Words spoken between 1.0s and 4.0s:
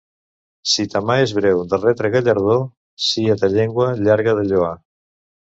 mà és breu de retre gallardó, sia ta llengua